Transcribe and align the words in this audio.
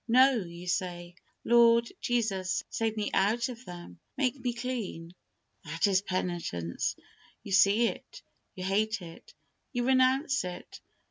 No; 0.07 0.31
you 0.39 0.65
say, 0.65 1.13
"Lord 1.45 1.91
Jesus, 2.01 2.63
save 2.71 2.97
me 2.97 3.11
out 3.13 3.49
of 3.49 3.63
them. 3.65 3.99
Make 4.17 4.35
me 4.39 4.51
clean." 4.51 5.13
That 5.63 5.85
is 5.85 6.01
penitence. 6.01 6.95
You 7.43 7.51
see 7.51 7.85
it. 7.85 8.23
You 8.55 8.63
hate 8.63 9.03
it. 9.03 9.35
You 9.73 9.85
renounce 9.85 10.43
it. 10.43 10.81